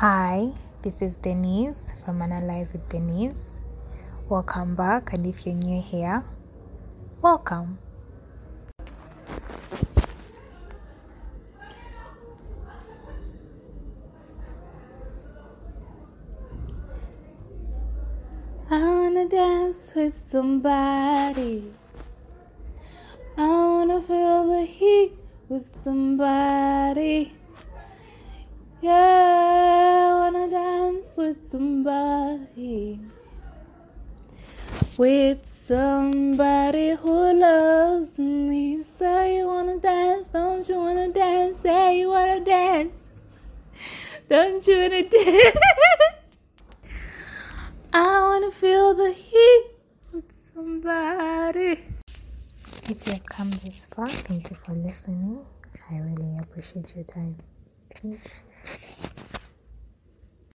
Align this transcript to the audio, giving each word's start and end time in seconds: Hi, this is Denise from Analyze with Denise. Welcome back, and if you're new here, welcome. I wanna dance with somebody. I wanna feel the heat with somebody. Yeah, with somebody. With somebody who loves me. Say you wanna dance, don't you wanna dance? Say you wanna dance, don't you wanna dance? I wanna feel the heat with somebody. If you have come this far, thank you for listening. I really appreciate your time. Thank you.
Hi, 0.00 0.52
this 0.82 1.02
is 1.02 1.16
Denise 1.16 1.96
from 2.04 2.22
Analyze 2.22 2.72
with 2.72 2.88
Denise. 2.88 3.58
Welcome 4.28 4.76
back, 4.76 5.12
and 5.12 5.26
if 5.26 5.44
you're 5.44 5.56
new 5.56 5.82
here, 5.82 6.22
welcome. 7.20 7.80
I 18.70 18.78
wanna 18.78 19.28
dance 19.28 19.92
with 19.96 20.16
somebody. 20.30 21.72
I 23.36 23.48
wanna 23.48 24.00
feel 24.00 24.46
the 24.48 24.62
heat 24.62 25.14
with 25.48 25.68
somebody. 25.82 27.32
Yeah, 28.80 29.27
with 31.38 31.48
somebody. 31.48 33.00
With 34.98 35.46
somebody 35.46 36.90
who 36.90 37.40
loves 37.40 38.18
me. 38.18 38.82
Say 38.98 39.36
you 39.38 39.46
wanna 39.46 39.78
dance, 39.78 40.28
don't 40.28 40.68
you 40.68 40.76
wanna 40.76 41.12
dance? 41.12 41.60
Say 41.60 42.00
you 42.00 42.08
wanna 42.08 42.44
dance, 42.44 43.02
don't 44.28 44.66
you 44.66 44.76
wanna 44.76 45.02
dance? 45.08 45.58
I 47.92 48.22
wanna 48.22 48.50
feel 48.50 48.94
the 48.94 49.12
heat 49.12 49.64
with 50.12 50.30
somebody. 50.54 51.80
If 52.90 53.06
you 53.06 53.12
have 53.12 53.26
come 53.26 53.50
this 53.64 53.86
far, 53.86 54.08
thank 54.08 54.50
you 54.50 54.56
for 54.56 54.72
listening. 54.72 55.44
I 55.90 55.98
really 55.98 56.38
appreciate 56.38 56.94
your 56.96 57.04
time. 57.04 57.36
Thank 57.94 58.14
you. 58.14 58.47